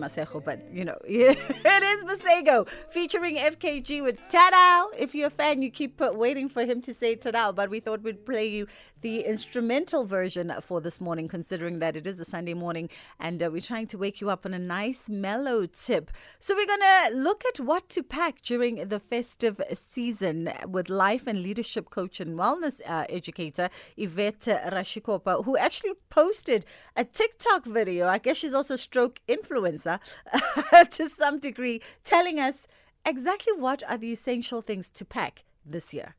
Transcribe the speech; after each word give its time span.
Masego, 0.00 0.44
but 0.44 0.60
you 0.72 0.84
know, 0.84 0.96
it 1.04 1.82
is 1.82 2.04
Masego 2.04 2.68
featuring 2.88 3.34
FKJ 3.34 4.00
with 4.04 4.16
Tadow. 4.28 4.86
If 4.96 5.12
you're 5.12 5.26
a 5.26 5.30
fan, 5.30 5.60
you 5.60 5.72
keep 5.72 6.00
waiting 6.00 6.48
for 6.48 6.64
him 6.64 6.80
to 6.82 6.94
say 6.94 7.16
Tadow, 7.16 7.52
but 7.52 7.68
we 7.68 7.80
thought 7.80 8.02
we'd 8.02 8.24
play 8.24 8.46
you 8.46 8.68
the 9.00 9.22
instrumental 9.22 10.04
version 10.04 10.54
for 10.60 10.80
this 10.80 11.00
morning, 11.00 11.26
considering 11.26 11.80
that 11.80 11.96
it 11.96 12.06
is 12.06 12.20
a 12.20 12.24
Sunday 12.24 12.54
morning 12.54 12.88
and 13.18 13.42
uh, 13.42 13.50
we're 13.50 13.60
trying 13.60 13.88
to 13.88 13.98
wake 13.98 14.20
you 14.20 14.30
up 14.30 14.46
on 14.46 14.54
a 14.54 14.58
nice 14.60 15.08
mellow 15.08 15.66
tip. 15.66 16.12
So, 16.38 16.54
we're 16.54 16.66
going 16.66 16.78
to 16.78 17.16
look 17.16 17.42
at 17.46 17.58
what 17.58 17.88
to 17.88 18.04
pack 18.04 18.40
during 18.42 18.76
the 18.88 19.00
festive 19.00 19.60
season 19.74 20.52
with 20.68 20.88
life 20.88 21.26
and 21.26 21.42
leadership 21.42 21.90
coach 21.90 22.20
and 22.20 22.38
wellness 22.38 22.80
uh, 22.86 23.04
educator 23.08 23.68
Yvette 23.96 24.62
Ratshikhopa, 24.72 25.44
who 25.44 25.56
actually 25.56 25.94
posted 26.08 26.64
a 26.94 27.02
TikTok 27.02 27.64
video. 27.64 28.06
I 28.06 28.18
guess 28.18 28.36
she's 28.36 28.54
also 28.54 28.76
stroke 28.76 29.20
influencer 29.28 29.87
to 30.90 31.08
some 31.08 31.38
degree, 31.38 31.80
telling 32.04 32.38
us 32.38 32.66
exactly 33.06 33.54
what 33.56 33.82
are 33.88 33.96
the 33.96 34.12
essential 34.12 34.60
things 34.60 34.90
to 34.90 35.04
pack 35.04 35.44
this 35.64 35.94
year. 35.94 36.14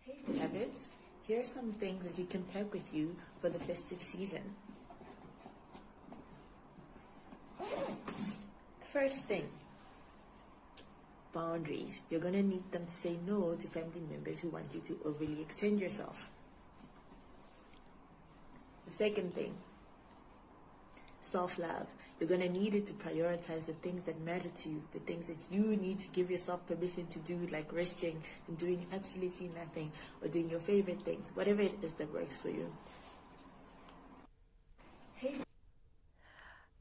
Hey. 0.00 0.14
Here 1.24 1.40
are 1.40 1.44
some 1.44 1.70
things 1.70 2.04
that 2.04 2.18
you 2.18 2.26
can 2.26 2.42
pack 2.44 2.72
with 2.72 2.92
you 2.92 3.16
for 3.40 3.48
the 3.48 3.58
festive 3.58 4.02
season. 4.02 4.42
The 7.60 8.86
first 8.92 9.24
thing 9.24 9.48
boundaries. 11.32 12.02
You're 12.10 12.20
going 12.20 12.34
to 12.34 12.42
need 12.42 12.70
them 12.70 12.84
to 12.86 12.90
say 12.90 13.16
no 13.26 13.54
to 13.54 13.66
family 13.66 14.02
members 14.10 14.40
who 14.40 14.48
want 14.50 14.74
you 14.74 14.80
to 14.80 14.98
overly 15.04 15.40
extend 15.40 15.80
yourself. 15.80 16.30
The 18.86 18.92
second 18.92 19.34
thing 19.34 19.54
self 21.22 21.58
love. 21.58 21.86
You're 22.20 22.28
going 22.28 22.40
to 22.42 22.48
need 22.48 22.74
it 22.74 22.86
to 22.86 22.92
prioritize 22.92 23.66
the 23.66 23.72
things 23.72 24.04
that 24.04 24.20
matter 24.20 24.48
to 24.48 24.68
you, 24.68 24.82
the 24.92 25.00
things 25.00 25.26
that 25.26 25.38
you 25.50 25.76
need 25.76 25.98
to 25.98 26.08
give 26.08 26.30
yourself 26.30 26.64
permission 26.66 27.06
to 27.08 27.18
do, 27.18 27.48
like 27.50 27.72
resting 27.72 28.22
and 28.46 28.56
doing 28.56 28.86
absolutely 28.92 29.50
nothing 29.56 29.90
or 30.22 30.28
doing 30.28 30.48
your 30.48 30.60
favorite 30.60 31.02
things, 31.02 31.32
whatever 31.34 31.62
it 31.62 31.74
is 31.82 31.94
that 31.94 32.12
works 32.12 32.36
for 32.36 32.48
you. 32.50 32.72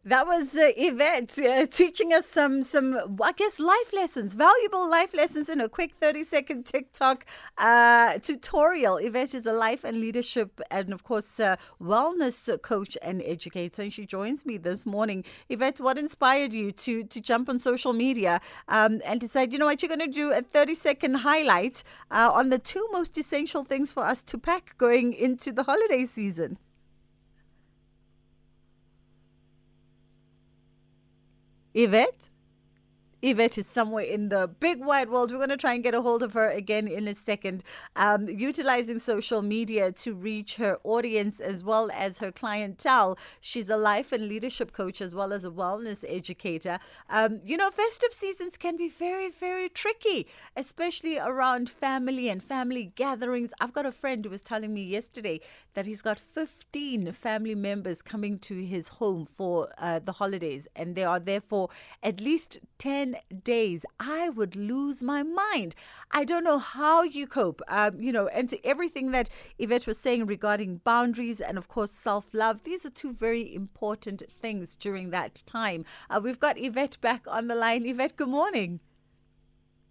That 0.03 0.25
was 0.25 0.55
uh, 0.55 0.71
Yvette 0.75 1.37
uh, 1.37 1.67
teaching 1.67 2.11
us 2.11 2.25
some, 2.25 2.63
some, 2.63 2.97
I 3.21 3.33
guess, 3.33 3.59
life 3.59 3.93
lessons, 3.93 4.33
valuable 4.33 4.89
life 4.89 5.13
lessons 5.13 5.47
in 5.47 5.61
a 5.61 5.69
quick 5.69 5.93
30 5.93 6.23
second 6.23 6.65
TikTok 6.65 7.23
uh, 7.59 8.17
tutorial. 8.17 8.97
Yvette 8.97 9.35
is 9.35 9.45
a 9.45 9.51
life 9.51 9.83
and 9.83 9.99
leadership 9.99 10.59
and, 10.71 10.91
of 10.91 11.03
course, 11.03 11.39
uh, 11.39 11.55
wellness 11.79 12.59
coach 12.63 12.97
and 13.03 13.21
educator. 13.23 13.83
And 13.83 13.93
she 13.93 14.07
joins 14.07 14.43
me 14.43 14.57
this 14.57 14.87
morning. 14.87 15.23
Yvette, 15.49 15.79
what 15.79 15.99
inspired 15.99 16.51
you 16.51 16.71
to, 16.71 17.03
to 17.03 17.21
jump 17.21 17.47
on 17.47 17.59
social 17.59 17.93
media 17.93 18.41
um, 18.69 19.01
and 19.05 19.21
decide, 19.21 19.53
you 19.53 19.59
know 19.59 19.67
what, 19.67 19.83
you're 19.83 19.95
going 19.95 19.99
to 19.99 20.07
do 20.07 20.31
a 20.31 20.41
30 20.41 20.73
second 20.73 21.13
highlight 21.17 21.83
uh, 22.09 22.31
on 22.33 22.49
the 22.49 22.57
two 22.57 22.87
most 22.91 23.19
essential 23.19 23.63
things 23.63 23.93
for 23.93 24.03
us 24.03 24.23
to 24.23 24.39
pack 24.39 24.75
going 24.79 25.13
into 25.13 25.51
the 25.51 25.61
holiday 25.61 26.05
season? 26.05 26.57
Yvette? 31.73 32.29
Yvette 33.21 33.59
is 33.59 33.67
somewhere 33.67 34.03
in 34.03 34.29
the 34.29 34.47
big 34.47 34.83
wide 34.83 35.09
world. 35.09 35.31
We're 35.31 35.37
going 35.37 35.49
to 35.49 35.57
try 35.57 35.75
and 35.75 35.83
get 35.83 35.93
a 35.93 36.01
hold 36.01 36.23
of 36.23 36.33
her 36.33 36.49
again 36.49 36.87
in 36.87 37.07
a 37.07 37.13
second. 37.13 37.63
Um, 37.95 38.27
utilizing 38.27 38.97
social 38.97 39.43
media 39.43 39.91
to 39.91 40.15
reach 40.15 40.55
her 40.55 40.79
audience 40.83 41.39
as 41.39 41.63
well 41.63 41.91
as 41.93 42.17
her 42.17 42.31
clientele. 42.31 43.19
She's 43.39 43.69
a 43.69 43.77
life 43.77 44.11
and 44.11 44.27
leadership 44.27 44.71
coach 44.71 45.01
as 45.01 45.13
well 45.13 45.33
as 45.33 45.45
a 45.45 45.51
wellness 45.51 46.03
educator. 46.07 46.79
Um, 47.09 47.41
you 47.45 47.57
know, 47.57 47.69
festive 47.69 48.11
seasons 48.11 48.57
can 48.57 48.75
be 48.75 48.89
very, 48.89 49.29
very 49.29 49.69
tricky, 49.69 50.27
especially 50.55 51.19
around 51.19 51.69
family 51.69 52.27
and 52.27 52.41
family 52.41 52.91
gatherings. 52.95 53.53
I've 53.61 53.73
got 53.73 53.85
a 53.85 53.91
friend 53.91 54.25
who 54.25 54.31
was 54.31 54.41
telling 54.41 54.73
me 54.73 54.83
yesterday 54.83 55.41
that 55.75 55.85
he's 55.85 56.01
got 56.01 56.17
15 56.19 57.11
family 57.11 57.55
members 57.55 58.01
coming 58.01 58.39
to 58.39 58.65
his 58.65 58.87
home 58.87 59.25
for 59.25 59.69
uh, 59.77 59.99
the 59.99 60.13
holidays, 60.13 60.67
and 60.75 60.95
they 60.95 61.03
are 61.03 61.19
there 61.19 61.41
for 61.41 61.69
at 62.01 62.19
least 62.19 62.57
10 62.79 63.10
days, 63.43 63.85
I 63.99 64.29
would 64.29 64.55
lose 64.55 65.01
my 65.01 65.23
mind. 65.23 65.75
I 66.11 66.23
don't 66.23 66.43
know 66.43 66.57
how 66.57 67.03
you 67.03 67.27
cope, 67.27 67.61
um, 67.67 68.01
you 68.01 68.11
know, 68.11 68.27
and 68.27 68.49
to 68.49 68.65
everything 68.65 69.11
that 69.11 69.29
Yvette 69.59 69.87
was 69.87 69.97
saying 69.97 70.25
regarding 70.25 70.81
boundaries 70.83 71.41
and, 71.41 71.57
of 71.57 71.67
course, 71.67 71.91
self 71.91 72.33
love. 72.33 72.63
These 72.63 72.85
are 72.85 72.89
two 72.89 73.13
very 73.13 73.53
important 73.53 74.23
things 74.41 74.75
during 74.75 75.09
that 75.11 75.43
time. 75.45 75.85
Uh, 76.09 76.19
we've 76.23 76.39
got 76.39 76.57
Yvette 76.57 76.99
back 77.01 77.25
on 77.27 77.47
the 77.47 77.55
line. 77.55 77.85
Yvette, 77.85 78.15
good 78.15 78.29
morning. 78.29 78.79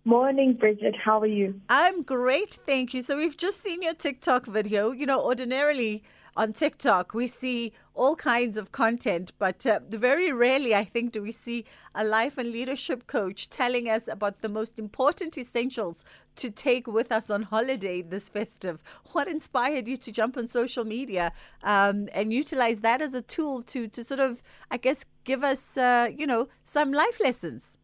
Morning, 0.05 0.55
Bridget. 0.55 0.97
How 0.97 1.21
are 1.21 1.27
you? 1.27 1.61
I'm 1.69 2.03
great, 2.03 2.59
thank 2.67 2.95
you. 2.95 3.03
So, 3.03 3.17
we've 3.17 3.37
just 3.37 3.63
seen 3.63 3.83
your 3.83 3.95
TikTok 3.95 4.47
video. 4.47 4.93
You 4.93 5.07
know, 5.07 5.21
ordinarily, 5.23 6.03
on 6.37 6.53
TikTok, 6.53 7.15
we 7.15 7.27
see 7.27 7.73
all 7.95 8.15
kinds 8.15 8.57
of 8.57 8.73
content, 8.73 9.33
but 9.39 9.67
uh, 9.67 9.81
very 9.89 10.33
rarely, 10.33 10.75
I 10.75 10.85
think, 10.85 11.13
do 11.13 11.23
we 11.23 11.33
see 11.33 11.65
a 11.95 12.05
life 12.05 12.39
and 12.39 12.51
leadership 12.51 13.07
coach 13.07 13.51
telling 13.51 13.89
us 13.89 14.09
about 14.09 14.41
the 14.41 14.49
most 14.49 14.79
important 14.79 15.37
essentials 15.37 16.05
to 16.37 16.51
take 16.51 16.87
with 16.87 17.13
us 17.13 17.29
on 17.31 17.43
holiday 17.43 18.01
this 18.01 18.29
festive. 18.29 18.83
What 19.13 19.29
inspired 19.29 19.87
you 19.87 19.97
to 19.99 20.13
jump 20.13 20.37
on 20.37 20.47
social 20.47 20.85
media 20.85 21.33
um, 21.63 22.09
and 22.15 22.33
utilize 22.33 22.81
that 22.81 23.03
as 23.03 23.15
a 23.15 23.23
tool 23.23 23.63
to 23.65 23.89
to 23.89 24.05
sort 24.05 24.21
of, 24.21 24.43
I 24.71 24.77
guess, 24.77 25.05
give 25.25 25.45
us, 25.45 25.77
uh, 25.77 26.09
you 26.17 26.27
know, 26.27 26.49
some 26.65 26.93
life 26.93 27.21
lessons? 27.21 27.77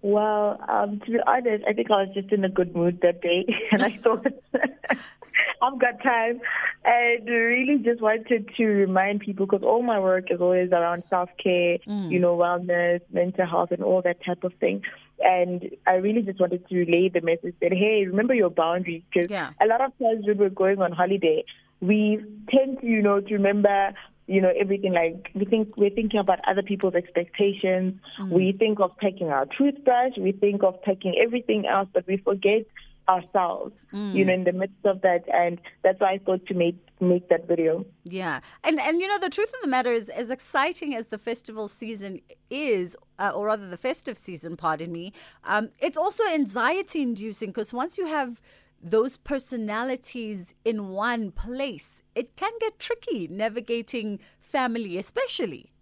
Well, 0.00 0.58
um, 0.68 1.00
to 1.00 1.10
be 1.10 1.18
honest, 1.26 1.64
I 1.68 1.72
think 1.72 1.90
I 1.90 2.04
was 2.04 2.14
just 2.14 2.32
in 2.32 2.44
a 2.44 2.48
good 2.48 2.74
mood 2.74 3.00
that 3.02 3.20
day, 3.20 3.46
and 3.72 3.82
I 3.82 3.90
thought 3.90 4.26
I've 5.62 5.78
got 5.78 6.02
time, 6.02 6.40
and 6.84 7.28
really 7.28 7.78
just 7.78 8.00
wanted 8.00 8.48
to 8.56 8.64
remind 8.64 9.20
people 9.20 9.46
because 9.46 9.62
all 9.62 9.82
my 9.82 9.98
work 9.98 10.30
is 10.30 10.40
always 10.40 10.70
around 10.70 11.02
self 11.08 11.30
care, 11.42 11.78
mm. 11.86 12.10
you 12.10 12.18
know, 12.18 12.36
wellness, 12.36 13.00
mental 13.12 13.46
health, 13.46 13.72
and 13.72 13.82
all 13.82 14.02
that 14.02 14.24
type 14.24 14.44
of 14.44 14.54
thing. 14.54 14.82
And 15.20 15.70
I 15.86 15.94
really 15.94 16.22
just 16.22 16.40
wanted 16.40 16.66
to 16.68 16.76
relay 16.76 17.08
the 17.08 17.20
message 17.20 17.54
that 17.60 17.72
hey, 17.72 18.06
remember 18.06 18.34
your 18.34 18.50
boundaries 18.50 19.02
because 19.12 19.30
yeah. 19.30 19.50
a 19.60 19.66
lot 19.66 19.80
of 19.80 19.92
times 19.98 20.26
when 20.26 20.38
we're 20.38 20.50
going 20.50 20.80
on 20.80 20.92
holiday, 20.92 21.44
we 21.80 22.24
tend 22.50 22.80
to, 22.80 22.86
you 22.86 23.02
know, 23.02 23.20
to 23.20 23.34
remember 23.34 23.94
you 24.28 24.42
know, 24.42 24.52
everything 24.60 24.92
like 24.92 25.30
we 25.34 25.46
think 25.46 25.74
we're 25.78 25.88
thinking 25.88 26.20
about 26.20 26.38
other 26.46 26.62
people's 26.62 26.94
expectations. 26.94 27.94
Mm. 28.20 28.28
We 28.28 28.52
think 28.52 28.78
of 28.78 28.92
taking 29.00 29.28
our 29.28 29.46
toothbrush, 29.46 30.18
we 30.18 30.32
think 30.32 30.62
of 30.62 30.76
taking 30.84 31.14
everything 31.18 31.66
else, 31.66 31.88
but 31.94 32.06
we 32.06 32.18
forget 32.18 32.66
ourselves, 33.08 33.74
mm. 33.92 34.14
you 34.14 34.24
know, 34.24 34.34
in 34.34 34.44
the 34.44 34.52
midst 34.52 34.84
of 34.84 35.00
that. 35.02 35.24
And 35.32 35.60
that's 35.82 36.00
why 36.00 36.12
I 36.12 36.18
thought 36.18 36.46
to 36.46 36.54
make 36.54 36.76
make 37.00 37.28
that 37.28 37.46
video. 37.46 37.86
Yeah, 38.04 38.40
and 38.64 38.80
and 38.80 39.00
you 39.00 39.08
know 39.08 39.18
the 39.18 39.30
truth 39.30 39.52
of 39.54 39.60
the 39.62 39.68
matter 39.68 39.90
is, 39.90 40.08
as 40.08 40.30
exciting 40.30 40.94
as 40.94 41.06
the 41.08 41.18
festival 41.18 41.68
season 41.68 42.20
is, 42.50 42.96
uh, 43.18 43.32
or 43.34 43.46
rather 43.46 43.68
the 43.68 43.76
festive 43.76 44.18
season, 44.18 44.56
pardon 44.56 44.92
me, 44.92 45.12
um, 45.44 45.70
it's 45.80 45.96
also 45.96 46.24
anxiety 46.32 47.02
inducing 47.02 47.50
because 47.50 47.72
once 47.72 47.98
you 47.98 48.06
have 48.06 48.40
those 48.80 49.16
personalities 49.16 50.54
in 50.64 50.88
one 50.88 51.30
place, 51.32 52.02
it 52.14 52.36
can 52.36 52.52
get 52.60 52.78
tricky 52.78 53.26
navigating 53.28 54.20
family, 54.40 54.98
especially. 54.98 55.72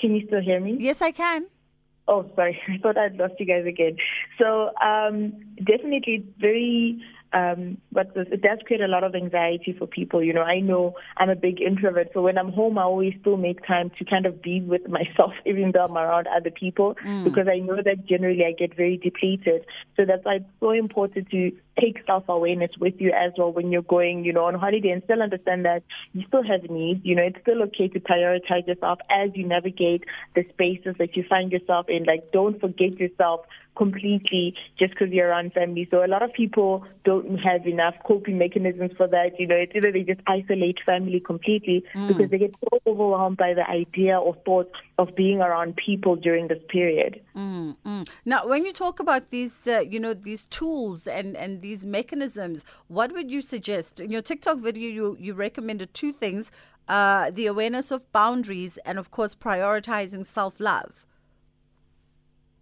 Can 0.00 0.14
you 0.16 0.26
still 0.26 0.40
hear 0.40 0.60
me? 0.60 0.76
Yes, 0.78 1.00
I 1.00 1.12
can. 1.12 1.46
Oh, 2.06 2.30
sorry. 2.34 2.60
I 2.68 2.78
thought 2.78 2.98
I'd 2.98 3.16
lost 3.16 3.34
you 3.38 3.46
guys 3.46 3.64
again. 3.66 3.96
So, 4.38 4.70
um, 4.82 5.32
definitely 5.64 6.24
very 6.38 7.02
um, 7.34 7.78
but 7.90 8.12
it 8.14 8.42
does 8.42 8.60
create 8.64 8.80
a 8.80 8.86
lot 8.86 9.02
of 9.02 9.16
anxiety 9.16 9.74
for 9.76 9.88
people. 9.88 10.22
You 10.22 10.32
know, 10.32 10.42
I 10.42 10.60
know 10.60 10.94
I'm 11.16 11.28
a 11.28 11.34
big 11.34 11.60
introvert, 11.60 12.10
so 12.14 12.22
when 12.22 12.38
I'm 12.38 12.52
home, 12.52 12.78
I 12.78 12.82
always 12.82 13.14
still 13.20 13.36
make 13.36 13.66
time 13.66 13.90
to 13.98 14.04
kind 14.04 14.24
of 14.24 14.40
be 14.40 14.60
with 14.60 14.88
myself, 14.88 15.32
even 15.44 15.72
though 15.72 15.84
I'm 15.84 15.96
around 15.96 16.28
other 16.28 16.50
people, 16.50 16.96
mm. 17.04 17.24
because 17.24 17.48
I 17.48 17.58
know 17.58 17.82
that 17.82 18.06
generally 18.06 18.44
I 18.44 18.52
get 18.52 18.76
very 18.76 18.96
depleted. 18.98 19.66
So 19.96 20.04
that's 20.04 20.24
why 20.24 20.36
it's 20.36 20.44
so 20.60 20.70
important 20.70 21.28
to 21.30 21.50
take 21.80 21.98
self 22.06 22.28
awareness 22.28 22.70
with 22.78 22.94
you 23.00 23.10
as 23.10 23.32
well 23.36 23.52
when 23.52 23.72
you're 23.72 23.82
going, 23.82 24.24
you 24.24 24.32
know, 24.32 24.44
on 24.44 24.54
holiday 24.54 24.90
and 24.90 25.02
still 25.02 25.20
understand 25.20 25.64
that 25.64 25.82
you 26.12 26.22
still 26.28 26.44
have 26.44 26.70
needs. 26.70 27.00
You 27.04 27.16
know, 27.16 27.22
it's 27.22 27.40
still 27.42 27.62
okay 27.64 27.88
to 27.88 27.98
prioritize 27.98 28.66
yourself 28.68 29.00
as 29.10 29.30
you 29.34 29.44
navigate 29.44 30.04
the 30.36 30.44
spaces 30.52 30.94
that 30.98 31.16
you 31.16 31.24
find 31.28 31.50
yourself 31.50 31.86
in. 31.88 32.04
Like, 32.04 32.30
don't 32.32 32.60
forget 32.60 32.98
yourself 33.00 33.40
completely 33.76 34.54
just 34.78 34.92
because 34.92 35.10
you're 35.10 35.28
around 35.28 35.52
family. 35.52 35.88
So 35.90 36.04
a 36.04 36.08
lot 36.08 36.22
of 36.22 36.32
people 36.32 36.84
don't 37.04 37.38
have 37.38 37.66
enough 37.66 37.94
coping 38.06 38.38
mechanisms 38.38 38.92
for 38.96 39.06
that. 39.08 39.38
You 39.38 39.46
know, 39.46 39.56
it's 39.56 39.72
either 39.74 39.92
they 39.92 40.02
just 40.02 40.20
isolate 40.26 40.78
family 40.84 41.20
completely 41.20 41.84
mm. 41.94 42.08
because 42.08 42.30
they 42.30 42.38
get 42.38 42.54
so 42.60 42.78
overwhelmed 42.86 43.36
by 43.36 43.54
the 43.54 43.68
idea 43.68 44.18
or 44.18 44.34
thought 44.44 44.70
of 44.98 45.14
being 45.14 45.40
around 45.40 45.76
people 45.76 46.16
during 46.16 46.48
this 46.48 46.62
period. 46.68 47.20
Mm, 47.36 47.76
mm. 47.84 48.08
Now, 48.24 48.46
when 48.46 48.64
you 48.64 48.72
talk 48.72 49.00
about 49.00 49.30
these, 49.30 49.66
uh, 49.66 49.80
you 49.80 49.98
know, 49.98 50.14
these 50.14 50.46
tools 50.46 51.06
and, 51.06 51.36
and 51.36 51.62
these 51.62 51.84
mechanisms, 51.84 52.64
what 52.88 53.12
would 53.12 53.30
you 53.30 53.42
suggest? 53.42 54.00
In 54.00 54.10
your 54.10 54.22
TikTok 54.22 54.58
video, 54.58 54.88
you, 54.88 55.16
you 55.18 55.34
recommended 55.34 55.94
two 55.94 56.12
things 56.12 56.50
uh, 56.88 57.30
the 57.30 57.46
awareness 57.46 57.90
of 57.90 58.10
boundaries, 58.12 58.78
and 58.84 58.98
of 58.98 59.10
course, 59.10 59.34
prioritizing 59.34 60.26
self 60.26 60.60
love. 60.60 61.06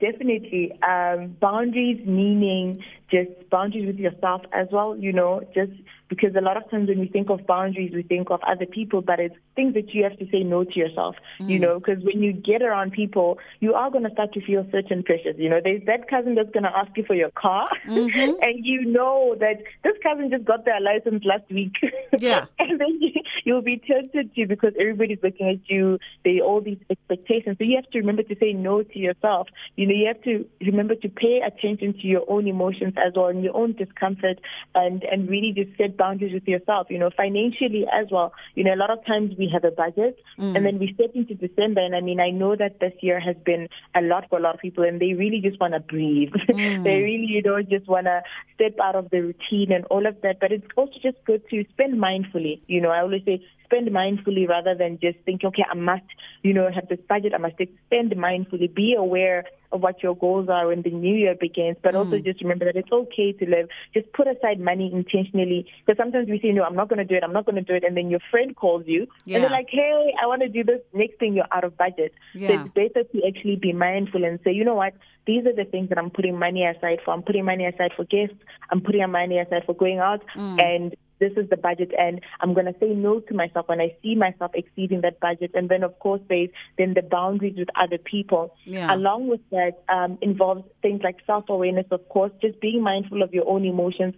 Definitely. 0.02 0.72
Um, 0.82 1.36
boundaries 1.40 2.04
meaning 2.04 2.82
just 3.08 3.30
boundaries 3.50 3.86
with 3.86 3.98
yourself 4.00 4.42
as 4.52 4.66
well, 4.72 4.96
you 4.96 5.12
know, 5.12 5.42
just 5.54 5.70
because 6.14 6.36
a 6.36 6.42
lot 6.42 6.58
of 6.58 6.70
times 6.70 6.88
when 6.90 7.00
we 7.00 7.08
think 7.08 7.30
of 7.30 7.46
boundaries, 7.46 7.92
we 7.94 8.02
think 8.02 8.28
of 8.30 8.40
other 8.46 8.66
people, 8.66 9.00
but 9.00 9.18
it's 9.18 9.34
things 9.56 9.72
that 9.72 9.94
you 9.94 10.04
have 10.04 10.18
to 10.18 10.26
say 10.30 10.42
no 10.42 10.62
to 10.62 10.78
yourself, 10.78 11.16
mm. 11.40 11.48
you 11.48 11.58
know, 11.58 11.78
because 11.78 12.04
when 12.04 12.22
you 12.22 12.34
get 12.34 12.60
around 12.60 12.92
people, 12.92 13.38
you 13.60 13.72
are 13.72 13.90
going 13.90 14.04
to 14.04 14.10
start 14.10 14.30
to 14.34 14.44
feel 14.44 14.66
certain 14.70 15.02
pressures. 15.02 15.36
You 15.38 15.48
know, 15.48 15.60
there's 15.64 15.82
that 15.86 16.10
cousin 16.10 16.34
that's 16.34 16.50
going 16.50 16.64
to 16.64 16.76
ask 16.76 16.90
you 16.98 17.04
for 17.04 17.14
your 17.14 17.30
car, 17.30 17.66
mm-hmm. 17.88 18.32
and 18.42 18.64
you 18.64 18.84
know 18.84 19.34
that 19.40 19.62
this 19.84 19.94
cousin 20.02 20.28
just 20.30 20.44
got 20.44 20.66
their 20.66 20.80
license 20.80 21.24
last 21.24 21.50
week. 21.50 21.76
Yeah. 22.18 22.44
and 22.58 22.78
then 22.78 22.98
you, 23.00 23.12
you'll 23.44 23.62
be 23.62 23.78
tempted 23.78 24.34
to 24.34 24.46
because 24.46 24.74
everybody's 24.78 25.18
looking 25.22 25.48
at 25.48 25.70
you, 25.70 25.98
they 26.26 26.40
all 26.40 26.60
these 26.60 26.78
expectations. 26.90 27.56
So 27.56 27.64
you 27.64 27.76
have 27.76 27.90
to 27.90 27.98
remember 27.98 28.22
to 28.22 28.36
say 28.38 28.52
no 28.52 28.82
to 28.82 28.98
yourself. 28.98 29.48
You 29.76 29.86
know, 29.86 29.94
you 29.94 30.06
have 30.08 30.22
to 30.24 30.46
remember 30.60 30.94
to 30.94 31.08
pay 31.08 31.40
attention 31.40 31.94
to 31.94 32.06
your 32.06 32.24
own 32.28 32.46
emotions 32.46 32.94
as 32.98 33.14
well 33.16 33.28
and 33.28 33.42
your 33.42 33.56
own 33.56 33.72
discomfort 33.72 34.40
and, 34.74 35.02
and 35.04 35.28
really 35.28 35.52
just 35.52 35.76
set 35.78 35.96
boundaries 36.02 36.34
with 36.34 36.48
yourself, 36.48 36.88
you 36.90 36.98
know, 36.98 37.10
financially 37.16 37.84
as 38.00 38.06
well. 38.10 38.32
You 38.56 38.64
know, 38.64 38.74
a 38.74 38.80
lot 38.82 38.90
of 38.90 39.04
times 39.06 39.34
we 39.38 39.48
have 39.52 39.64
a 39.64 39.70
budget 39.70 40.18
mm. 40.36 40.56
and 40.56 40.66
then 40.66 40.80
we 40.80 40.92
step 40.94 41.12
into 41.14 41.34
December 41.34 41.80
and 41.80 41.94
I 41.94 42.00
mean, 42.00 42.18
I 42.18 42.30
know 42.30 42.56
that 42.56 42.80
this 42.80 42.94
year 43.06 43.20
has 43.20 43.36
been 43.50 43.68
a 43.94 44.02
lot 44.02 44.28
for 44.28 44.38
a 44.40 44.42
lot 44.42 44.54
of 44.56 44.60
people 44.60 44.82
and 44.82 45.00
they 45.00 45.12
really 45.14 45.40
just 45.40 45.60
want 45.60 45.74
to 45.74 45.80
breathe. 45.80 46.32
Mm. 46.52 46.84
they 46.84 46.96
really, 47.10 47.28
you 47.36 47.42
know, 47.42 47.62
just 47.62 47.88
want 47.88 48.06
to 48.06 48.22
step 48.54 48.74
out 48.82 48.94
of 48.94 49.08
the 49.10 49.20
routine 49.20 49.72
and 49.72 49.84
all 49.86 50.06
of 50.06 50.20
that. 50.22 50.38
But 50.38 50.52
it's 50.52 50.66
also 50.76 50.92
just 51.02 51.16
good 51.24 51.42
to 51.50 51.64
spend 51.72 51.94
mindfully. 51.94 52.60
You 52.66 52.80
know, 52.80 52.90
I 52.90 53.00
always 53.00 53.22
say 53.24 53.42
spend 53.64 53.88
mindfully 53.88 54.46
rather 54.48 54.74
than 54.74 54.98
just 55.00 55.18
think, 55.24 55.44
okay, 55.44 55.64
I 55.68 55.74
must, 55.74 56.04
you 56.42 56.52
know, 56.52 56.70
have 56.70 56.88
this 56.88 57.00
budget. 57.08 57.32
I 57.34 57.38
must 57.38 57.56
spend 57.86 58.12
mindfully. 58.12 58.72
Be 58.72 58.94
aware 58.94 59.44
of 59.72 59.80
what 59.80 60.02
your 60.02 60.14
goals 60.16 60.48
are 60.48 60.68
when 60.68 60.82
the 60.82 60.90
new 60.90 61.14
year 61.14 61.34
begins, 61.34 61.76
but 61.82 61.94
mm. 61.94 61.98
also 61.98 62.18
just 62.18 62.40
remember 62.42 62.64
that 62.66 62.76
it's 62.76 62.92
okay 62.92 63.32
to 63.32 63.48
live. 63.48 63.68
Just 63.94 64.12
put 64.12 64.26
aside 64.26 64.60
money 64.60 64.90
intentionally. 64.92 65.66
Because 65.84 65.98
sometimes 65.98 66.28
we 66.28 66.38
say, 66.40 66.52
no, 66.52 66.62
I'm 66.62 66.76
not 66.76 66.88
going 66.88 66.98
to 66.98 67.04
do 67.04 67.14
it. 67.14 67.24
I'm 67.24 67.32
not 67.32 67.46
going 67.46 67.56
to 67.56 67.62
do 67.62 67.74
it. 67.74 67.84
And 67.84 67.96
then 67.96 68.10
your 68.10 68.20
friend 68.30 68.54
calls 68.54 68.84
you 68.86 69.06
yeah. 69.24 69.36
and 69.36 69.44
they're 69.44 69.50
like, 69.50 69.68
hey, 69.70 70.14
I 70.22 70.26
want 70.26 70.42
to 70.42 70.48
do 70.48 70.62
this. 70.62 70.80
Next 70.92 71.18
thing 71.18 71.34
you're 71.34 71.46
out 71.52 71.64
of 71.64 71.76
budget. 71.76 72.12
Yeah. 72.34 72.48
So 72.48 72.54
it's 72.54 72.74
better 72.74 73.04
to 73.04 73.26
actually 73.26 73.56
be 73.56 73.72
mindful 73.72 74.24
and 74.24 74.38
say, 74.44 74.52
you 74.52 74.64
know 74.64 74.74
what? 74.74 74.94
These 75.26 75.46
are 75.46 75.54
the 75.54 75.64
things 75.64 75.88
that 75.90 75.98
I'm 75.98 76.10
putting 76.10 76.38
money 76.38 76.66
aside 76.66 76.98
for. 77.04 77.14
I'm 77.14 77.22
putting 77.22 77.44
money 77.44 77.64
aside 77.64 77.92
for 77.96 78.04
gifts. 78.04 78.34
I'm 78.70 78.80
putting 78.80 79.08
money 79.10 79.38
aside 79.38 79.62
for 79.64 79.74
going 79.74 79.98
out. 79.98 80.22
Mm. 80.36 80.60
And 80.60 80.96
this 81.22 81.32
is 81.36 81.48
the 81.48 81.56
budget 81.56 81.92
and 81.96 82.20
I'm 82.40 82.52
going 82.52 82.66
to 82.66 82.74
say 82.80 82.88
no 82.88 83.20
to 83.20 83.34
myself 83.34 83.68
when 83.68 83.80
I 83.80 83.94
see 84.02 84.16
myself 84.16 84.50
exceeding 84.54 85.02
that 85.02 85.20
budget. 85.20 85.52
And 85.54 85.68
then, 85.68 85.84
of 85.84 85.96
course, 86.00 86.20
there's 86.28 86.50
then 86.76 86.94
the 86.94 87.02
boundaries 87.02 87.54
with 87.56 87.68
other 87.80 87.98
people. 87.98 88.54
Yeah. 88.64 88.92
Along 88.92 89.28
with 89.28 89.40
that 89.50 89.84
um, 89.88 90.18
involves 90.20 90.64
things 90.82 91.00
like 91.04 91.18
self-awareness, 91.26 91.86
of 91.92 92.08
course, 92.08 92.32
just 92.40 92.60
being 92.60 92.82
mindful 92.82 93.22
of 93.22 93.32
your 93.32 93.48
own 93.48 93.64
emotions. 93.64 94.14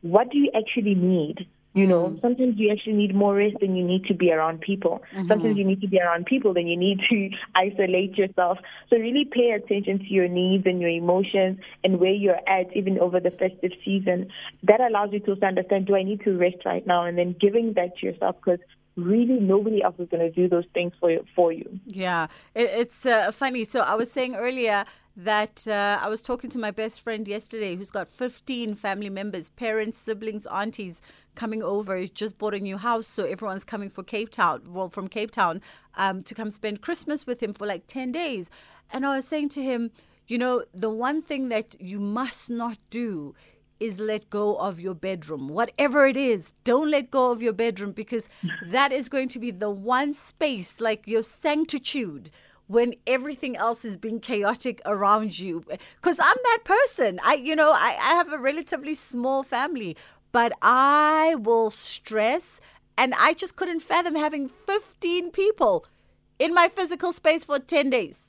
What 0.00 0.30
do 0.30 0.38
you 0.38 0.50
actually 0.52 0.96
need? 0.96 1.46
You 1.78 1.86
know, 1.86 2.08
mm. 2.08 2.20
sometimes 2.20 2.58
you 2.58 2.70
actually 2.72 2.94
need 2.94 3.14
more 3.14 3.34
rest 3.34 3.56
than 3.60 3.76
you 3.76 3.84
need 3.84 4.04
to 4.06 4.14
be 4.14 4.32
around 4.32 4.60
people. 4.60 5.02
Mm-hmm. 5.14 5.28
Sometimes 5.28 5.56
you 5.56 5.64
need 5.64 5.80
to 5.80 5.88
be 5.88 6.00
around 6.00 6.26
people 6.26 6.52
than 6.52 6.66
you 6.66 6.76
need 6.76 7.00
to 7.08 7.30
isolate 7.54 8.18
yourself. 8.18 8.58
So 8.90 8.96
really 8.96 9.24
pay 9.30 9.50
attention 9.50 10.00
to 10.00 10.12
your 10.12 10.28
needs 10.28 10.66
and 10.66 10.80
your 10.80 10.90
emotions 10.90 11.58
and 11.84 12.00
where 12.00 12.12
you're 12.12 12.40
at 12.48 12.76
even 12.76 12.98
over 12.98 13.20
the 13.20 13.30
festive 13.30 13.72
season. 13.84 14.28
That 14.64 14.80
allows 14.80 15.10
you 15.12 15.20
to 15.20 15.36
understand, 15.46 15.86
do 15.86 15.94
I 15.94 16.02
need 16.02 16.22
to 16.24 16.36
rest 16.36 16.64
right 16.64 16.86
now? 16.86 17.04
And 17.04 17.16
then 17.16 17.36
giving 17.40 17.74
that 17.74 17.96
to 17.98 18.06
yourself 18.06 18.36
because 18.44 18.60
really 18.98 19.38
nobody 19.38 19.82
else 19.82 19.94
is 19.98 20.08
going 20.08 20.20
to 20.20 20.30
do 20.30 20.48
those 20.48 20.64
things 20.74 20.92
for 20.98 21.10
you. 21.10 21.24
For 21.34 21.52
you. 21.52 21.78
Yeah, 21.86 22.26
it, 22.54 22.70
it's 22.74 23.06
uh, 23.06 23.30
funny. 23.30 23.64
So 23.64 23.80
I 23.80 23.94
was 23.94 24.10
saying 24.10 24.34
earlier 24.34 24.84
that 25.16 25.66
uh, 25.66 25.98
I 26.00 26.08
was 26.08 26.22
talking 26.22 26.50
to 26.50 26.58
my 26.58 26.70
best 26.70 27.00
friend 27.00 27.26
yesterday 27.26 27.76
who's 27.76 27.90
got 27.90 28.08
15 28.08 28.74
family 28.74 29.10
members, 29.10 29.50
parents, 29.50 29.98
siblings, 29.98 30.46
aunties 30.46 31.00
coming 31.38 31.62
over. 31.62 31.96
He 31.96 32.08
just 32.08 32.36
bought 32.36 32.52
a 32.52 32.58
new 32.58 32.76
house, 32.76 33.06
so 33.06 33.24
everyone's 33.24 33.64
coming 33.64 33.90
for 33.90 34.02
Cape 34.02 34.30
Town, 34.30 34.62
well, 34.66 34.88
from 34.88 35.06
Cape 35.08 35.30
Town, 35.30 35.62
um, 35.94 36.20
to 36.24 36.34
come 36.34 36.50
spend 36.50 36.82
Christmas 36.82 37.26
with 37.26 37.40
him 37.40 37.52
for 37.52 37.64
like 37.64 37.86
10 37.86 38.10
days. 38.10 38.50
And 38.92 39.06
I 39.06 39.16
was 39.16 39.28
saying 39.28 39.50
to 39.50 39.62
him, 39.62 39.92
you 40.26 40.36
know, 40.36 40.64
the 40.74 40.90
one 40.90 41.22
thing 41.22 41.48
that 41.48 41.80
you 41.80 42.00
must 42.00 42.50
not 42.50 42.76
do 42.90 43.34
is 43.78 44.00
let 44.00 44.28
go 44.28 44.56
of 44.56 44.80
your 44.80 44.94
bedroom. 44.94 45.46
Whatever 45.48 46.06
it 46.06 46.16
is, 46.16 46.52
don't 46.64 46.90
let 46.90 47.12
go 47.12 47.30
of 47.30 47.40
your 47.40 47.52
bedroom 47.52 47.92
because 47.92 48.28
that 48.66 48.90
is 48.90 49.08
going 49.08 49.28
to 49.28 49.38
be 49.38 49.52
the 49.52 49.70
one 49.70 50.14
space, 50.14 50.80
like 50.80 51.06
your 51.06 51.22
sanctitude, 51.22 52.30
when 52.66 52.94
everything 53.06 53.56
else 53.56 53.84
is 53.84 53.96
being 53.96 54.20
chaotic 54.20 54.80
around 54.84 55.38
you. 55.38 55.64
Because 55.96 56.18
I'm 56.20 56.36
that 56.44 56.58
person. 56.64 57.18
I, 57.24 57.34
you 57.34 57.56
know, 57.56 57.72
I, 57.72 57.96
I 58.00 58.14
have 58.14 58.32
a 58.32 58.38
relatively 58.38 58.94
small 58.94 59.42
family, 59.42 59.96
but 60.38 60.52
I 60.62 61.34
will 61.34 61.68
stress. 61.68 62.60
And 62.96 63.12
I 63.18 63.34
just 63.34 63.56
couldn't 63.56 63.80
fathom 63.80 64.14
having 64.14 64.48
15 64.48 65.32
people 65.32 65.84
in 66.38 66.54
my 66.54 66.68
physical 66.68 67.12
space 67.12 67.42
for 67.42 67.58
10 67.58 67.90
days. 67.90 68.20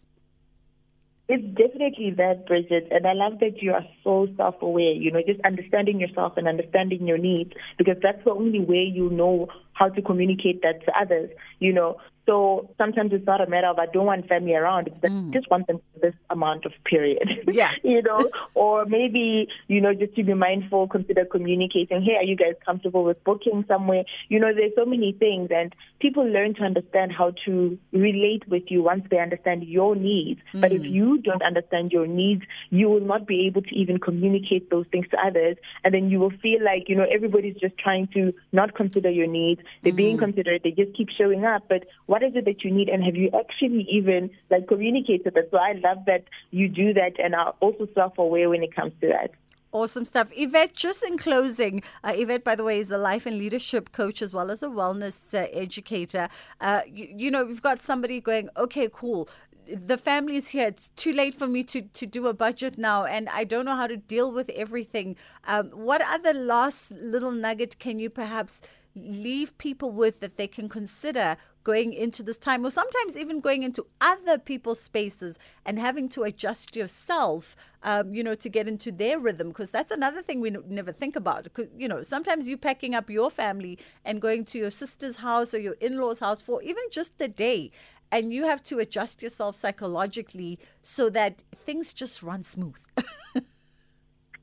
It's 1.27 1.43
definitely 1.55 2.09
that, 2.17 2.47
Bridget. 2.47 2.87
And 2.89 3.05
I 3.05 3.13
love 3.13 3.39
that 3.41 3.61
you 3.61 3.73
are 3.73 3.85
so 4.03 4.27
self 4.37 4.59
aware, 4.63 4.91
you 4.91 5.11
know, 5.11 5.21
just 5.23 5.39
understanding 5.41 5.99
yourself 5.99 6.33
and 6.35 6.47
understanding 6.47 7.05
your 7.05 7.19
needs, 7.19 7.53
because 7.77 7.97
that's 8.01 8.23
the 8.25 8.31
only 8.31 8.61
way 8.61 8.91
you 8.91 9.11
know 9.11 9.47
how 9.73 9.89
to 9.89 10.01
communicate 10.01 10.63
that 10.63 10.83
to 10.85 10.99
others, 10.99 11.29
you 11.59 11.71
know. 11.71 11.97
So 12.29 12.69
sometimes 12.77 13.11
it's 13.11 13.25
not 13.25 13.41
a 13.41 13.49
matter 13.49 13.65
of 13.65 13.79
I 13.79 13.87
don't 13.87 14.05
want 14.05 14.27
family 14.27 14.53
around. 14.53 14.87
It's 14.87 14.97
mm. 14.97 15.33
just 15.33 15.49
want 15.49 15.65
them 15.65 15.81
for 15.93 15.99
this 15.99 16.13
amount 16.29 16.65
of 16.65 16.73
period. 16.85 17.27
Yeah. 17.51 17.71
you 17.83 18.03
know, 18.03 18.29
or 18.53 18.85
maybe, 18.85 19.47
you 19.67 19.81
know, 19.81 19.93
just 19.93 20.15
to 20.15 20.23
be 20.23 20.35
mindful, 20.35 20.87
consider 20.87 21.25
communicating. 21.25 22.03
Hey, 22.03 22.15
are 22.15 22.23
you 22.23 22.35
guys 22.35 22.53
comfortable 22.63 23.03
with 23.03 23.21
booking 23.23 23.65
somewhere? 23.67 24.03
You 24.27 24.39
know, 24.39 24.53
there's 24.53 24.73
so 24.75 24.85
many 24.85 25.13
things 25.13 25.49
and 25.51 25.73
people 25.99 26.23
learn 26.23 26.53
to 26.55 26.61
understand 26.61 27.11
how 27.11 27.33
to 27.45 27.77
relate 27.91 28.47
with 28.47 28.63
you 28.67 28.83
once 28.83 29.03
they 29.09 29.17
understand 29.17 29.63
your 29.63 29.95
needs. 29.95 30.39
Mm. 30.53 30.61
But 30.61 30.71
if 30.73 30.83
mm. 30.83 30.91
you 30.91 31.17
don't 31.17 31.41
understand 31.41 31.91
your 31.91 32.05
needs, 32.05 32.43
you 32.69 32.87
will 32.87 33.01
not 33.01 33.25
be 33.25 33.47
able 33.47 33.63
to 33.63 33.75
even 33.75 33.97
communicate 33.99 34.69
those 34.69 34.85
things 34.91 35.07
to 35.09 35.17
others. 35.25 35.57
And 35.83 35.91
then 35.91 36.11
you 36.11 36.19
will 36.19 36.33
feel 36.41 36.63
like, 36.63 36.87
you 36.87 36.95
know, 36.95 37.07
everybody's 37.11 37.55
just 37.55 37.77
trying 37.79 38.07
to 38.13 38.31
not 38.51 38.75
consider 38.75 39.09
your 39.09 39.27
needs. 39.27 39.61
They're 39.81 39.91
mm. 39.91 39.97
being 39.97 40.17
considerate. 40.19 40.61
They 40.63 40.71
just 40.71 40.95
keep 40.95 41.09
showing 41.09 41.45
up. 41.45 41.63
But 41.67 41.85
what 42.05 42.18
is 42.23 42.35
it 42.35 42.45
that 42.45 42.63
you 42.63 42.71
need? 42.71 42.89
And 42.89 43.03
have 43.03 43.15
you 43.15 43.29
actually 43.37 43.87
even 43.91 44.29
like 44.49 44.67
communicated 44.67 45.33
that? 45.33 45.49
So 45.51 45.57
I 45.57 45.73
love 45.73 46.05
that 46.05 46.23
you 46.51 46.67
do 46.67 46.93
that 46.93 47.19
and 47.19 47.35
are 47.35 47.53
also 47.59 47.87
self-aware 47.93 48.49
when 48.49 48.63
it 48.63 48.75
comes 48.75 48.93
to 49.01 49.07
that. 49.07 49.31
Awesome 49.71 50.03
stuff. 50.03 50.31
Yvette, 50.35 50.73
just 50.73 51.03
in 51.03 51.19
closing, 51.19 51.83
uh, 52.03 52.13
Yvette, 52.15 52.43
by 52.43 52.55
the 52.55 52.63
way, 52.63 52.79
is 52.79 52.89
a 52.89 52.97
life 52.97 53.27
and 53.27 53.37
leadership 53.37 53.91
coach 53.91 54.19
as 54.23 54.33
well 54.33 54.49
as 54.49 54.63
a 54.63 54.67
wellness 54.67 55.31
uh, 55.35 55.45
educator. 55.53 56.27
Uh, 56.59 56.81
you, 56.87 57.07
you, 57.15 57.31
know, 57.31 57.45
we've 57.45 57.61
got 57.61 57.79
somebody 57.79 58.19
going, 58.19 58.49
okay, 58.57 58.89
cool. 58.91 59.29
The 59.71 59.99
family's 59.99 60.47
here. 60.47 60.69
It's 60.69 60.89
too 60.95 61.13
late 61.13 61.35
for 61.35 61.47
me 61.47 61.63
to, 61.65 61.83
to 61.83 62.07
do 62.07 62.25
a 62.25 62.33
budget 62.33 62.79
now, 62.79 63.05
and 63.05 63.29
I 63.29 63.43
don't 63.43 63.65
know 63.65 63.75
how 63.75 63.85
to 63.85 63.97
deal 63.97 64.31
with 64.31 64.49
everything. 64.49 65.15
Um, 65.45 65.69
what 65.69 66.01
other 66.01 66.33
last 66.33 66.91
little 66.93 67.31
nugget 67.31 67.77
can 67.77 67.99
you 67.99 68.09
perhaps 68.09 68.63
leave 68.95 69.57
people 69.57 69.91
with 69.91 70.19
that 70.19 70.37
they 70.37 70.47
can 70.47 70.67
consider 70.69 71.37
going 71.63 71.93
into 71.93 72.23
this 72.23 72.37
time, 72.37 72.65
or 72.65 72.71
sometimes 72.71 73.15
even 73.15 73.39
going 73.39 73.63
into 73.63 73.85
other 74.01 74.37
people's 74.37 74.79
spaces 74.79 75.37
and 75.65 75.77
having 75.77 76.09
to 76.09 76.23
adjust 76.23 76.75
yourself, 76.75 77.55
um, 77.83 78.13
you 78.13 78.23
know, 78.23 78.35
to 78.35 78.49
get 78.49 78.67
into 78.67 78.91
their 78.91 79.19
rhythm. 79.19 79.49
Because 79.49 79.69
that's 79.69 79.91
another 79.91 80.21
thing 80.21 80.41
we 80.41 80.49
never 80.49 80.91
think 80.91 81.15
about. 81.15 81.47
You 81.77 81.87
know, 81.87 82.01
sometimes 82.01 82.49
you 82.49 82.57
packing 82.57 82.95
up 82.95 83.09
your 83.09 83.29
family 83.29 83.77
and 84.03 84.21
going 84.21 84.45
to 84.45 84.57
your 84.57 84.71
sister's 84.71 85.17
house 85.17 85.53
or 85.53 85.59
your 85.59 85.75
in 85.79 85.99
law's 85.99 86.19
house 86.19 86.41
for 86.41 86.61
even 86.63 86.83
just 86.91 87.17
the 87.17 87.27
day. 87.27 87.71
And 88.11 88.33
you 88.33 88.45
have 88.45 88.63
to 88.63 88.79
adjust 88.79 89.21
yourself 89.21 89.55
psychologically 89.55 90.57
so 90.81 91.11
that 91.11 91.43
things 91.55 91.93
just 91.93 92.23
run 92.23 92.43
smooth. 92.43 92.75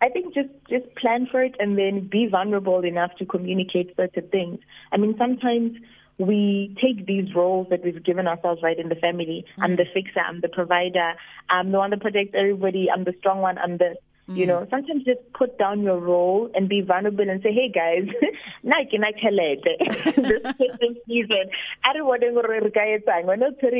I 0.02 0.08
think 0.08 0.34
just 0.34 0.50
just 0.68 0.94
plan 0.96 1.26
for 1.30 1.42
it 1.42 1.54
and 1.58 1.78
then 1.78 2.08
be 2.10 2.28
vulnerable 2.30 2.84
enough 2.84 3.12
to 3.18 3.24
communicate 3.24 3.94
certain 3.96 4.28
things. 4.28 4.58
I 4.92 4.98
mean, 4.98 5.14
sometimes 5.18 5.78
we 6.18 6.74
take 6.82 7.06
these 7.06 7.34
roles 7.34 7.68
that 7.70 7.84
we've 7.84 8.02
given 8.02 8.26
ourselves 8.26 8.62
right 8.62 8.78
in 8.78 8.88
the 8.88 8.94
family. 8.94 9.44
Mm. 9.58 9.64
I'm 9.64 9.76
the 9.76 9.84
fixer, 9.92 10.20
I'm 10.20 10.40
the 10.40 10.48
provider, 10.48 11.14
I'm 11.48 11.72
the 11.72 11.78
one 11.78 11.90
that 11.90 12.00
protects 12.00 12.34
everybody, 12.34 12.88
I'm 12.90 13.04
the 13.04 13.14
strong 13.18 13.40
one, 13.40 13.58
I'm 13.58 13.78
the 13.78 13.96
Mm. 14.28 14.36
You 14.36 14.46
know, 14.46 14.66
sometimes 14.70 15.04
just 15.04 15.20
put 15.34 15.56
down 15.58 15.82
your 15.82 15.98
role 15.98 16.50
and 16.54 16.68
be 16.68 16.80
vulnerable 16.80 17.28
and 17.28 17.40
say, 17.42 17.52
hey 17.52 17.70
guys, 17.70 18.08
Nike 18.64 18.98
this 18.98 20.42
Christmas 20.56 20.96
season, 21.06 21.50
I 21.84 21.92
don't 21.92 22.06
want 22.06 22.22
to 22.22 22.32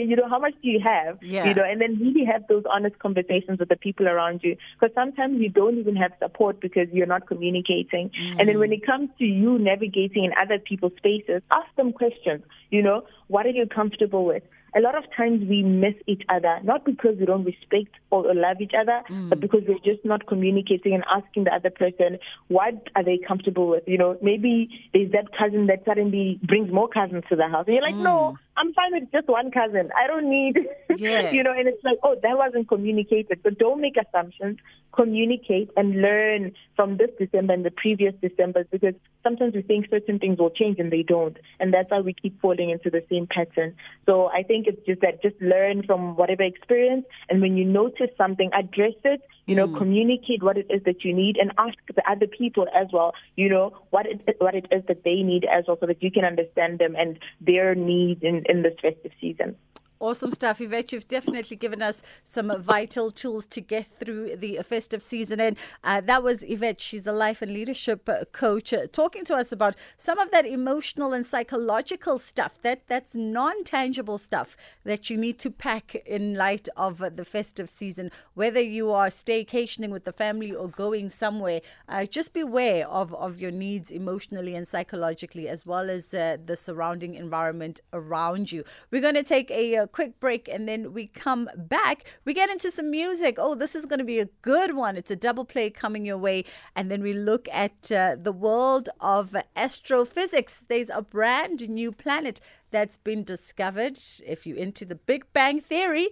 you 0.06 0.16
know, 0.16 0.28
how 0.28 0.38
much 0.38 0.54
do 0.62 0.68
you 0.68 0.80
have? 0.80 1.18
Yeah. 1.20 1.46
You 1.46 1.54
know, 1.54 1.64
and 1.64 1.80
then 1.80 1.98
really 2.00 2.24
have 2.24 2.46
those 2.48 2.62
honest 2.70 2.98
conversations 3.00 3.58
with 3.58 3.68
the 3.68 3.76
people 3.76 4.06
around 4.06 4.40
you. 4.44 4.56
Because 4.78 4.94
sometimes 4.94 5.40
you 5.40 5.48
don't 5.48 5.78
even 5.78 5.96
have 5.96 6.12
support 6.20 6.60
because 6.60 6.88
you're 6.92 7.06
not 7.06 7.26
communicating. 7.26 8.10
Mm. 8.10 8.36
And 8.38 8.48
then 8.48 8.58
when 8.58 8.72
it 8.72 8.86
comes 8.86 9.10
to 9.18 9.24
you 9.24 9.58
navigating 9.58 10.24
in 10.24 10.32
other 10.40 10.58
people's 10.58 10.92
spaces, 10.96 11.42
ask 11.50 11.74
them 11.76 11.92
questions. 11.92 12.42
You 12.70 12.82
know, 12.82 13.04
what 13.26 13.46
are 13.46 13.50
you 13.50 13.66
comfortable 13.66 14.24
with? 14.24 14.42
A 14.74 14.80
lot 14.80 14.96
of 14.96 15.04
times 15.16 15.46
we 15.48 15.62
miss 15.62 15.94
each 16.06 16.22
other, 16.28 16.58
not 16.64 16.84
because 16.84 17.16
we 17.18 17.26
don't 17.26 17.44
respect 17.44 17.94
or 18.10 18.34
love 18.34 18.60
each 18.60 18.72
other, 18.78 19.02
mm. 19.08 19.28
but 19.28 19.40
because 19.40 19.62
we're 19.66 19.78
just 19.78 20.04
not 20.04 20.26
communicating 20.26 20.94
and 20.94 21.04
asking 21.10 21.44
the 21.44 21.54
other 21.54 21.70
person 21.70 22.18
what 22.48 22.74
are 22.94 23.04
they 23.04 23.18
comfortable 23.18 23.68
with. 23.68 23.84
You 23.86 23.98
know, 23.98 24.18
maybe 24.20 24.68
there's 24.92 25.12
that 25.12 25.30
cousin 25.36 25.66
that 25.66 25.84
suddenly 25.84 26.38
brings 26.42 26.72
more 26.72 26.88
cousins 26.88 27.24
to 27.28 27.36
the 27.36 27.48
house, 27.48 27.64
and 27.66 27.74
you're 27.74 27.82
like, 27.82 27.94
mm. 27.94 28.02
no, 28.02 28.38
I'm 28.56 28.72
fine 28.72 28.92
with 28.92 29.12
just 29.12 29.28
one 29.28 29.50
cousin. 29.50 29.90
I 29.96 30.06
don't 30.06 30.30
need, 30.30 30.58
yes. 30.96 31.32
you 31.34 31.42
know, 31.42 31.52
and 31.52 31.68
it's 31.68 31.82
like, 31.84 31.98
oh, 32.02 32.16
that 32.22 32.38
wasn't 32.38 32.68
communicated. 32.68 33.40
So 33.42 33.50
don't 33.50 33.80
make 33.80 33.96
assumptions. 33.96 34.58
Communicate 34.94 35.70
and 35.76 36.00
learn 36.00 36.52
from 36.74 36.96
this 36.96 37.10
December 37.18 37.52
and 37.52 37.66
the 37.66 37.70
previous 37.70 38.14
Decembers 38.22 38.66
because 38.70 38.94
sometimes 39.22 39.54
we 39.54 39.60
think 39.60 39.88
certain 39.90 40.18
things 40.18 40.38
will 40.38 40.50
change 40.50 40.78
and 40.78 40.90
they 40.90 41.02
don't. 41.02 41.36
And 41.60 41.72
that's 41.72 41.90
why 41.90 42.00
we 42.00 42.14
keep 42.14 42.40
falling 42.40 42.70
into 42.70 42.88
the 42.88 43.04
same 43.10 43.26
pattern. 43.26 43.74
So 44.06 44.28
I 44.28 44.42
think 44.42 44.66
it's 44.66 44.84
just 44.86 45.02
that 45.02 45.22
just 45.22 45.40
learn 45.40 45.82
from 45.82 46.16
whatever 46.16 46.42
experience. 46.42 47.04
And 47.28 47.42
when 47.42 47.58
you 47.58 47.64
notice 47.66 48.10
something, 48.16 48.50
address 48.54 48.94
it, 49.04 49.20
you 49.46 49.54
know, 49.54 49.68
mm. 49.68 49.78
communicate 49.78 50.42
what 50.42 50.58
it 50.58 50.66
is 50.70 50.82
that 50.84 51.04
you 51.04 51.14
need 51.14 51.36
and 51.36 51.52
ask 51.56 51.76
the 51.94 52.10
other 52.10 52.26
people 52.26 52.66
as 52.74 52.88
well, 52.92 53.14
you 53.36 53.48
know, 53.48 53.72
what 53.90 54.06
it, 54.06 54.36
what 54.38 54.54
it 54.54 54.66
is 54.70 54.84
that 54.88 55.04
they 55.04 55.22
need 55.22 55.44
as 55.44 55.64
well 55.66 55.76
so 55.80 55.86
that 55.86 56.02
you 56.02 56.10
can 56.10 56.24
understand 56.24 56.78
them 56.78 56.96
and 56.96 57.18
their 57.40 57.74
needs 57.74 58.22
in, 58.22 58.44
in 58.48 58.62
this 58.62 58.74
festive 58.82 59.12
season. 59.20 59.54
Awesome 59.98 60.30
stuff, 60.30 60.60
Yvette. 60.60 60.92
You've 60.92 61.08
definitely 61.08 61.56
given 61.56 61.80
us 61.80 62.02
some 62.22 62.52
vital 62.60 63.10
tools 63.10 63.46
to 63.46 63.62
get 63.62 63.86
through 63.86 64.36
the 64.36 64.58
festive 64.62 65.02
season. 65.02 65.40
And 65.40 65.56
uh, 65.82 66.02
that 66.02 66.22
was 66.22 66.42
Yvette. 66.42 66.82
She's 66.82 67.06
a 67.06 67.12
life 67.12 67.40
and 67.40 67.50
leadership 67.50 68.06
uh, 68.06 68.26
coach 68.30 68.74
uh, 68.74 68.88
talking 68.92 69.24
to 69.24 69.34
us 69.34 69.52
about 69.52 69.74
some 69.96 70.18
of 70.18 70.30
that 70.32 70.44
emotional 70.44 71.14
and 71.14 71.24
psychological 71.24 72.18
stuff, 72.18 72.60
that 72.60 72.86
that's 72.88 73.14
non 73.14 73.64
tangible 73.64 74.18
stuff 74.18 74.54
that 74.84 75.08
you 75.08 75.16
need 75.16 75.38
to 75.38 75.50
pack 75.50 75.94
in 76.04 76.34
light 76.34 76.68
of 76.76 76.98
the 77.16 77.24
festive 77.24 77.70
season. 77.70 78.10
Whether 78.34 78.60
you 78.60 78.92
are 78.92 79.08
staycationing 79.08 79.88
with 79.88 80.04
the 80.04 80.12
family 80.12 80.54
or 80.54 80.68
going 80.68 81.08
somewhere, 81.08 81.62
uh, 81.88 82.04
just 82.04 82.34
beware 82.34 82.86
of, 82.86 83.14
of 83.14 83.40
your 83.40 83.50
needs 83.50 83.90
emotionally 83.90 84.54
and 84.54 84.68
psychologically, 84.68 85.48
as 85.48 85.64
well 85.64 85.88
as 85.88 86.12
uh, 86.12 86.36
the 86.44 86.56
surrounding 86.56 87.14
environment 87.14 87.80
around 87.94 88.52
you. 88.52 88.62
We're 88.90 89.00
going 89.00 89.14
to 89.14 89.22
take 89.22 89.50
a 89.50 89.85
quick 89.86 90.20
break 90.20 90.48
and 90.48 90.68
then 90.68 90.92
we 90.92 91.06
come 91.08 91.48
back. 91.56 92.04
We 92.24 92.34
get 92.34 92.50
into 92.50 92.70
some 92.70 92.90
music. 92.90 93.36
Oh, 93.38 93.54
this 93.54 93.74
is 93.74 93.86
going 93.86 93.98
to 93.98 94.04
be 94.04 94.20
a 94.20 94.28
good 94.42 94.74
one. 94.74 94.96
It's 94.96 95.10
a 95.10 95.16
double 95.16 95.44
play 95.44 95.70
coming 95.70 96.04
your 96.04 96.18
way. 96.18 96.44
And 96.74 96.90
then 96.90 97.02
we 97.02 97.12
look 97.12 97.48
at 97.52 97.92
uh, 97.92 98.16
the 98.20 98.32
world 98.32 98.88
of 99.00 99.36
astrophysics. 99.54 100.64
There's 100.68 100.90
a 100.90 101.02
brand 101.02 101.68
new 101.68 101.92
planet 101.92 102.40
that's 102.70 102.96
been 102.96 103.24
discovered. 103.24 103.98
If 104.26 104.46
you're 104.46 104.56
into 104.56 104.84
the 104.84 104.94
Big 104.94 105.24
Bang 105.32 105.60
Theory, 105.60 106.10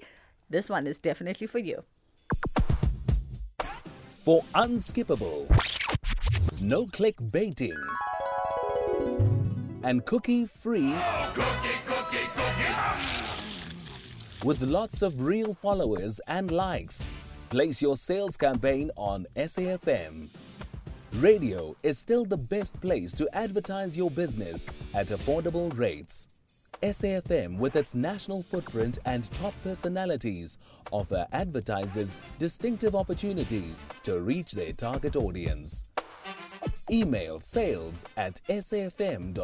this 0.49 0.69
one 0.69 0.87
is 0.87 0.99
definitely 0.99 1.47
for 1.47 1.59
you. 1.59 1.85
For 4.11 4.43
unskippable, 4.55 5.51
no 6.61 6.87
click 6.87 7.17
baiting, 7.31 7.77
and 9.83 10.05
cookie 10.07 10.47
free. 10.47 10.95
Oh, 10.95 11.33
cookie, 11.35 11.51
cookie, 11.53 11.59
cookies 11.59 11.74
with 14.45 14.61
lots 14.61 15.01
of 15.01 15.23
real 15.23 15.55
followers 15.55 16.21
and 16.29 16.51
likes. 16.51 17.07
Place 17.49 17.81
your 17.81 17.97
sales 17.97 18.37
campaign 18.37 18.91
on 18.95 19.27
SAFM. 19.37 20.29
Radio 21.15 21.75
is 21.83 21.97
still 21.99 22.27
the 22.27 22.37
best 22.37 22.79
place 22.83 23.13
to 23.13 23.27
advertise 23.35 23.97
your 23.97 24.11
business 24.11 24.67
at 24.93 25.07
affordable 25.09 25.77
rates. 25.79 26.29
SAFM, 26.83 27.57
with 27.59 27.77
its 27.77 27.95
national 27.95 28.43
footprint 28.43 28.99
and 29.07 29.31
top 29.33 29.55
personalities, 29.63 30.59
offer 30.91 31.27
advertisers 31.33 32.15
distinctive 32.39 32.95
opportunities 32.95 33.87
to 34.03 34.21
reach 34.21 34.53
their 34.53 34.73
target 34.73 35.17
audience. 35.17 35.85
Email 36.91 37.41
sales 37.41 38.05
at 38.19 38.41
safm.co.za. 38.49 39.35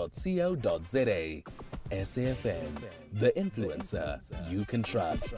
SAFM, 1.90 2.82
the 3.14 3.32
influencer 3.32 4.20
you 4.48 4.64
can 4.64 4.82
trust. 4.82 5.34